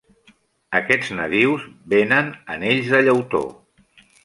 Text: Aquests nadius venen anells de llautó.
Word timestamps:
Aquests 0.79 1.11
nadius 1.19 1.67
venen 1.95 2.33
anells 2.55 2.91
de 2.97 3.05
llautó. 3.09 3.45